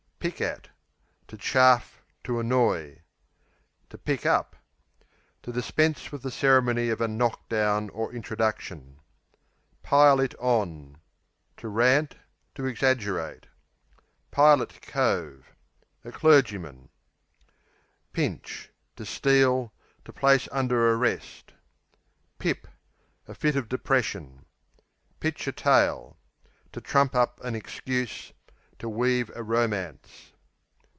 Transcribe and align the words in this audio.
Pick 0.23 0.39
at 0.39 0.69
To 1.29 1.35
chaff; 1.35 2.03
to 2.25 2.39
annoy 2.39 3.01
Pick 4.05 4.23
up, 4.23 4.55
to 5.41 5.51
To 5.51 5.51
dispense 5.51 6.11
with 6.11 6.21
the 6.21 6.29
ceremony 6.29 6.89
of 6.89 7.01
a 7.01 7.07
"knock 7.07 7.49
down" 7.49 7.89
or 7.89 8.13
introduction. 8.13 8.99
Pile 9.81 10.19
it 10.19 10.35
on 10.37 11.01
To 11.57 11.69
rant; 11.69 12.17
to 12.53 12.67
exaggerate. 12.67 13.47
Pilot 14.29 14.79
Cove 14.83 15.55
A 16.05 16.11
clergyman. 16.11 16.89
Pinch 18.13 18.69
To 18.97 19.07
steal; 19.07 19.73
to 20.05 20.13
place 20.13 20.47
under 20.51 20.93
arrest. 20.93 21.53
Pip 22.37 22.67
A 23.27 23.33
fit 23.33 23.55
of 23.55 23.67
depression. 23.67 24.45
Pitch 25.19 25.47
a 25.47 25.51
tale 25.51 26.19
To 26.73 26.79
trump 26.79 27.15
up 27.15 27.43
an 27.43 27.55
excuse; 27.55 28.33
to 28.79 28.89
weave 28.89 29.29
a 29.35 29.43
romance. 29.43 30.31